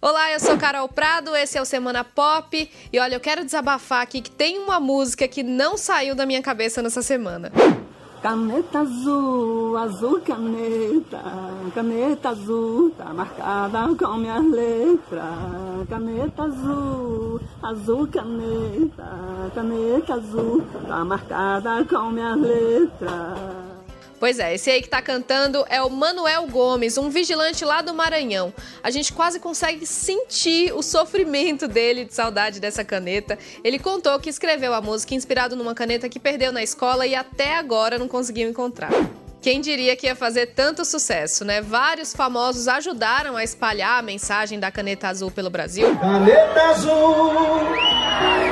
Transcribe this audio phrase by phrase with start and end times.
[0.00, 4.00] Olá, eu sou Carol Prado, esse é o Semana Pop e olha, eu quero desabafar
[4.00, 7.50] aqui que tem uma música que não saiu da minha cabeça nessa semana.
[8.22, 11.20] Caneta azul, azul caneta,
[11.74, 15.88] caneta azul, tá marcada com minhas letras.
[15.88, 23.67] Caneta azul, azul caneta, caneta azul, tá marcada com minhas letras.
[24.18, 27.94] Pois é, esse aí que tá cantando é o Manuel Gomes, um vigilante lá do
[27.94, 28.52] Maranhão.
[28.82, 33.38] A gente quase consegue sentir o sofrimento dele de saudade dessa caneta.
[33.62, 37.56] Ele contou que escreveu a música inspirado numa caneta que perdeu na escola e até
[37.56, 38.90] agora não conseguiu encontrar.
[39.40, 41.62] Quem diria que ia fazer tanto sucesso, né?
[41.62, 45.96] Vários famosos ajudaram a espalhar a mensagem da caneta azul pelo Brasil.
[45.96, 47.30] Caneta azul,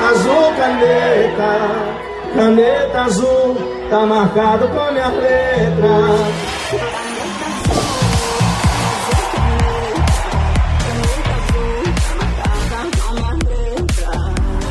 [0.01, 2.15] azul caneta.
[2.34, 3.56] Caneta azul,
[3.90, 6.86] tá marcado com minha letra.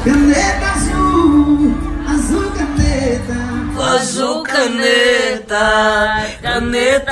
[0.04, 1.74] Caneta azul,
[2.08, 3.96] azul caneta.
[3.96, 6.15] Azul caneta,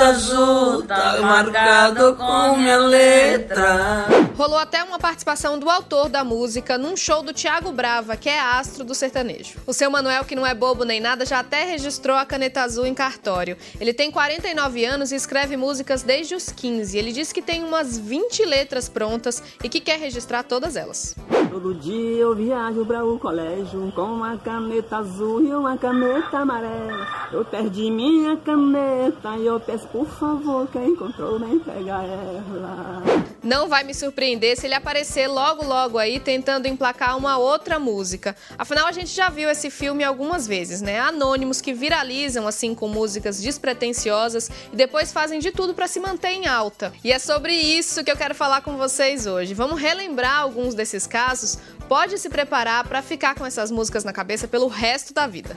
[0.04, 4.06] caneta azul, tá marcado com minha letra.
[4.36, 8.38] Rolou até uma participação do autor da música num show do Thiago Brava, que é
[8.38, 9.58] astro do sertanejo.
[9.66, 12.84] O seu Manuel, que não é bobo nem nada, já até registrou a caneta azul
[12.84, 13.56] em cartório.
[13.80, 16.98] Ele tem 49 anos e escreve músicas desde os 15.
[16.98, 21.14] Ele diz que tem umas 20 letras prontas e que quer registrar todas elas.
[21.54, 27.06] Todo dia eu viajo para o colégio com uma caneta azul e uma caneta amarela.
[27.30, 33.02] Eu perdi minha caneta e eu peço por favor quem encontrou me entrega ela.
[33.44, 38.34] Não vai me surpreender se ele aparecer logo logo aí tentando emplacar uma outra música.
[38.56, 40.98] Afinal, a gente já viu esse filme algumas vezes, né?
[40.98, 46.30] Anônimos que viralizam assim com músicas despretensiosas e depois fazem de tudo para se manter
[46.30, 46.90] em alta.
[47.04, 49.52] E é sobre isso que eu quero falar com vocês hoje.
[49.52, 51.58] Vamos relembrar alguns desses casos?
[51.86, 55.54] Pode se preparar para ficar com essas músicas na cabeça pelo resto da vida.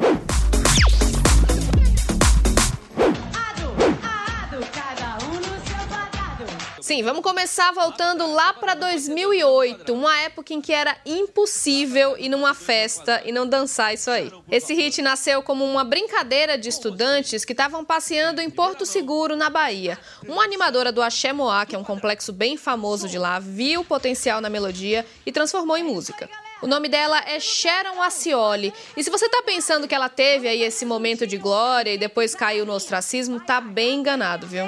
[6.88, 12.53] Sim, vamos começar voltando lá para 2008, uma época em que era impossível ir numa
[12.53, 14.31] festa e não dançar isso aí.
[14.50, 19.50] Esse hit nasceu como uma brincadeira de estudantes que estavam passeando em Porto Seguro, na
[19.50, 20.00] Bahia.
[20.26, 23.86] Uma animadora do Axé Moá, que é um complexo bem famoso de lá, viu o
[23.86, 26.30] potencial na melodia e transformou em música.
[26.62, 28.74] O nome dela é Sharon Acioli.
[28.96, 32.34] E se você tá pensando que ela teve aí esse momento de glória e depois
[32.34, 34.66] caiu no ostracismo, tá bem enganado, viu?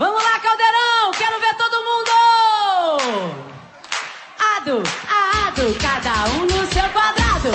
[0.00, 1.10] Vamos lá, Caldeirão!
[1.12, 2.10] Quero ver todo mundo!
[4.56, 4.82] Ado,
[5.46, 7.50] ado, cada um no seu quadrado.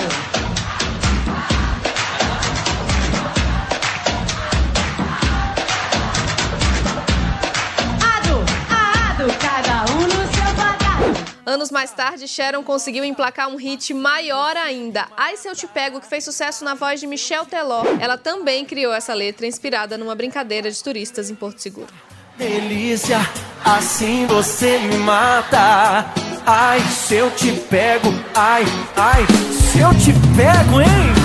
[11.44, 15.08] Anos mais tarde, Sharon conseguiu emplacar um hit maior ainda.
[15.16, 17.82] Ai Se Eu Te Pego, que fez sucesso na voz de Michel Teló.
[18.00, 22.05] Ela também criou essa letra inspirada numa brincadeira de turistas em Porto Seguro.
[22.38, 23.18] Delícia,
[23.64, 26.04] assim você me mata.
[26.44, 28.64] Ai, se eu te pego, ai,
[28.94, 31.16] ai, se eu te pego, hein?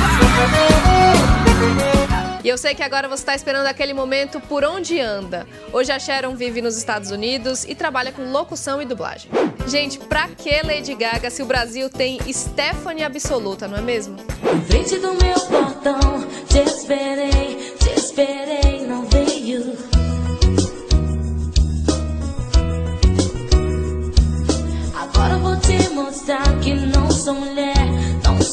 [2.43, 5.45] E eu sei que agora você está esperando aquele momento por onde anda.
[5.71, 9.29] Hoje a Sharon vive nos Estados Unidos e trabalha com locução e dublagem.
[9.67, 14.15] Gente, pra que Lady Gaga se o Brasil tem Stephanie Absoluta, não é mesmo?
[14.51, 18.50] Em frente do meu portão, te esperei, te esperei,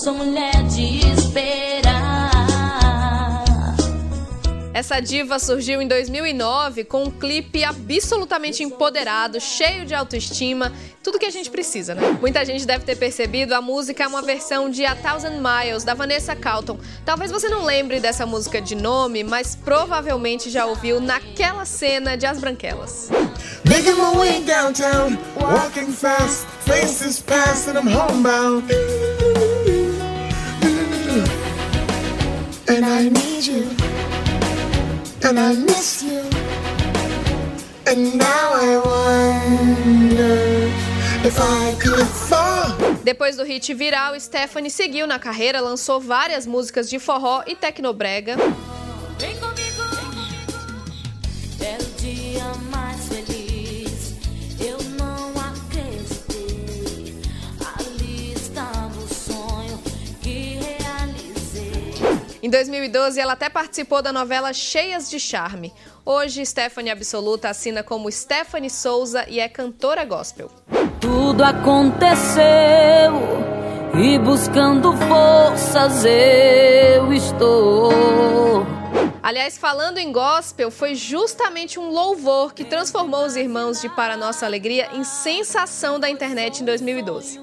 [0.08, 2.30] sou mulher de esperar.
[4.72, 11.26] Essa diva surgiu em 2009 com um clipe absolutamente empoderado, cheio de autoestima, tudo que
[11.26, 12.16] a gente precisa, né?
[12.22, 15.92] Muita gente deve ter percebido, a música é uma versão de A Thousand Miles, da
[15.92, 16.78] Vanessa Carlton.
[17.04, 22.24] Talvez você não lembre dessa música de nome, mas provavelmente já ouviu naquela cena de
[22.24, 23.10] As Branquelas.
[23.68, 28.72] Making my way downtown, walking fast, faces past, and I'm homebound.
[32.70, 33.66] And I need you,
[35.26, 36.20] and I miss you,
[37.86, 40.68] and now I wonder
[41.24, 42.76] if I could fall.
[43.02, 48.36] Depois do hit viral, Stephanie seguiu na carreira, lançou várias músicas de forró e tecnobrega.
[62.40, 65.72] Em 2012, ela até participou da novela Cheias de Charme.
[66.04, 70.48] Hoje, Stephanie Absoluta assina como Stephanie Souza e é cantora gospel.
[71.00, 72.42] Tudo aconteceu
[74.00, 78.64] e buscando forças eu estou.
[79.20, 84.46] Aliás, falando em gospel, foi justamente um louvor que transformou os irmãos de Para Nossa
[84.46, 87.40] Alegria em sensação da internet em 2012.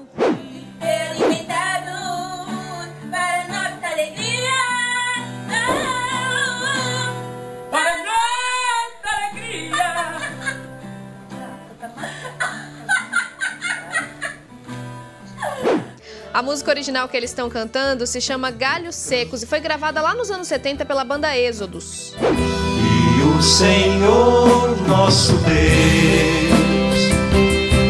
[16.36, 20.14] A música original que eles estão cantando se chama Galhos Secos e foi gravada lá
[20.14, 22.12] nos anos 70 pela banda Êxodos.
[22.20, 27.00] E o Senhor nosso Deus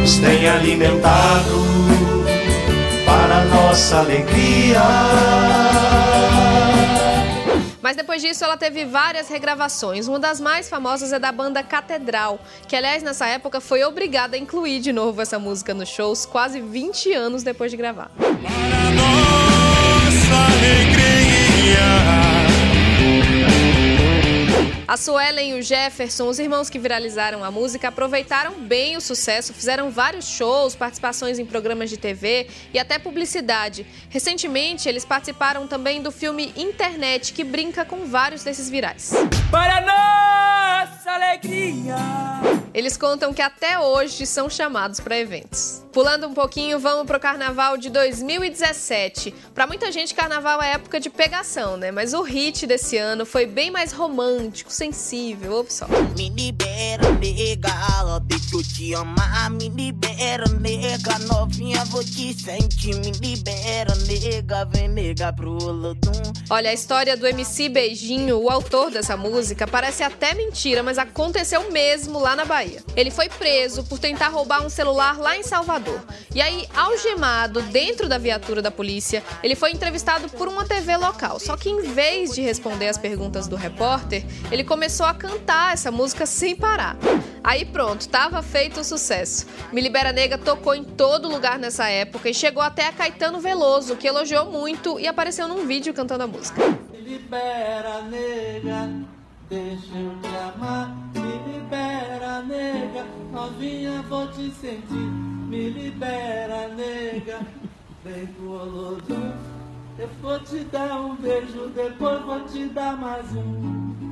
[0.01, 1.67] nos tem alimentado
[3.05, 5.66] para nossa alegria.
[7.87, 10.09] Mas depois disso ela teve várias regravações.
[10.09, 14.39] Uma das mais famosas é da banda Catedral, que aliás nessa época foi obrigada a
[14.41, 18.11] incluir de novo essa música nos shows quase 20 anos depois de gravar.
[18.19, 22.26] Para nossa alegria.
[24.89, 29.53] A Suelen e o Jefferson, os irmãos que viralizaram a música, aproveitaram bem o sucesso,
[29.53, 33.85] fizeram vários shows, participações em programas de TV e até publicidade.
[34.09, 39.13] Recentemente, eles participaram também do filme Internet, que brinca com vários desses virais.
[39.51, 42.36] Para nossa alegria.
[42.77, 45.83] Eles contam que até hoje são chamados para eventos.
[45.95, 49.33] Pulando um pouquinho, vamos pro carnaval de 2017.
[49.55, 51.91] Para muita gente, carnaval é época de pegação, né?
[51.91, 55.65] Mas o hit desse ano foi bem mais romântico, sensível.
[55.71, 55.87] Só.
[56.15, 59.51] Me libera, nega, deixa eu te amar.
[59.53, 62.95] Me libera, nega, novinha, vou te sentir.
[62.97, 66.13] Me libera, nega, vem, nega, pro Olodum.
[66.51, 71.73] Olha, a história do MC Beijinho, o autor dessa música, parece até mentira, mas aconteceu
[71.73, 72.83] mesmo lá na Bahia.
[72.97, 76.01] Ele foi preso por tentar roubar um celular lá em Salvador.
[76.35, 81.39] E aí, algemado dentro da viatura da polícia, ele foi entrevistado por uma TV local.
[81.39, 85.93] Só que em vez de responder as perguntas do repórter, ele começou a cantar essa
[85.93, 86.97] música sem parar.
[87.45, 89.47] Aí pronto, tava feito o sucesso.
[89.73, 93.95] Me Libera Nega tocou em todo lugar nessa época e chegou até a Caetano Veloso,
[93.95, 96.61] que elogiou muito e apareceu num vídeo cantando a música.
[96.91, 99.16] Me libera, nega,
[99.49, 100.95] deixa eu te amar.
[101.15, 104.95] Me libera, nega, novinha, vou te sentir.
[105.49, 107.41] Me libera, nega,
[108.05, 109.33] vem pro Olodum.
[109.99, 114.06] Eu vou te dar um beijo, depois vou te dar mais um.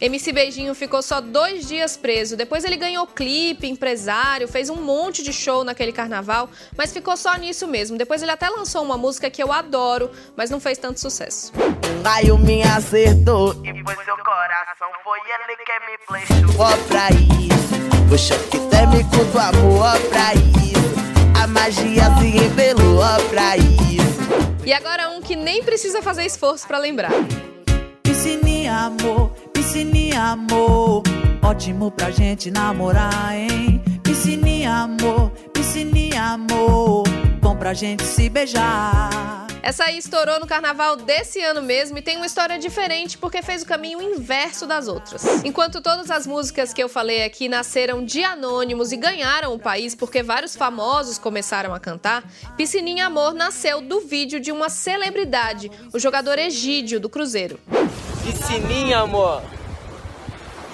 [0.00, 2.36] MC Beijinho ficou só dois dias preso.
[2.36, 7.34] Depois ele ganhou clipe, empresário, fez um monte de show naquele carnaval, mas ficou só
[7.36, 7.96] nisso mesmo.
[7.96, 11.52] Depois ele até lançou uma música que eu adoro, mas não fez tanto sucesso.
[12.04, 14.88] Raio me acertou e foi seu coração.
[15.02, 16.60] Foi ele que me flechou.
[16.60, 20.56] Ó pra isso, o choque térmico do amor, ó pra isso.
[21.42, 24.64] A magia se revelou, ó pra isso.
[24.64, 27.12] E agora um que nem precisa fazer esforço pra lembrar.
[28.02, 29.30] Piscininha, amor,
[29.66, 31.02] piscininha, amor.
[31.42, 33.82] Ótimo pra gente namorar, hein?
[34.00, 37.02] Piscininha, amor, piscininha, amor.
[37.40, 39.44] Bom pra gente se beijar.
[39.64, 43.62] Essa aí estourou no carnaval desse ano mesmo e tem uma história diferente porque fez
[43.62, 45.44] o caminho inverso das outras.
[45.44, 49.96] Enquanto todas as músicas que eu falei aqui nasceram de anônimos e ganharam o país
[49.96, 52.22] porque vários famosos começaram a cantar,
[52.56, 57.58] Piscininha Amor nasceu do vídeo de uma celebridade, o jogador Egídio do Cruzeiro.
[58.22, 59.42] Piscininha, amor.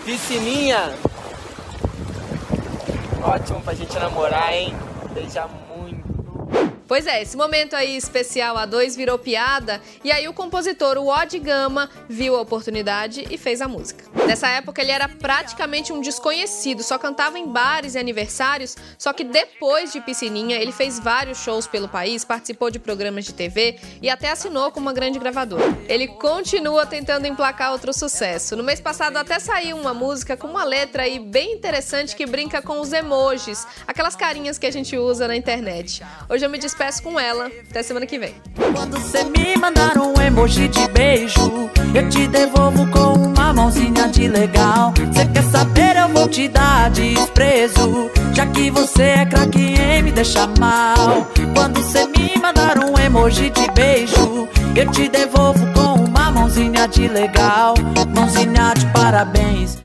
[0.04, 0.92] Piscininha.
[3.22, 4.74] Ótimo pra gente namorar, hein?
[5.14, 5.61] Beijar muito.
[6.86, 11.08] Pois é, esse momento aí especial a dois virou piada e aí o compositor, o
[11.08, 14.04] Odd Gama, viu a oportunidade e fez a música.
[14.26, 19.24] Nessa época ele era praticamente um desconhecido, só cantava em bares e aniversários, só que
[19.24, 24.08] depois de Piscininha ele fez vários shows pelo país, participou de programas de TV e
[24.08, 25.64] até assinou com uma grande gravadora.
[25.88, 28.56] Ele continua tentando emplacar outro sucesso.
[28.56, 32.62] No mês passado até saiu uma música com uma letra aí bem interessante que brinca
[32.62, 36.02] com os emojis, aquelas carinhas que a gente usa na internet.
[36.28, 37.50] Hoje eu me despeço com ela.
[37.70, 38.34] Até semana que vem.
[38.74, 44.26] Quando você me mandar um emoji de beijo, eu te devolvo com uma mãozinha de
[44.26, 44.94] legal.
[45.12, 50.12] Você quer saber, eu vou te dar desprezo, já que você é craque em me
[50.12, 51.26] deixar mal.
[51.54, 57.06] Quando você me mandar um emoji de beijo, eu te devolvo com uma mãozinha de
[57.06, 57.74] legal,
[58.14, 59.82] mãozinha de parabéns.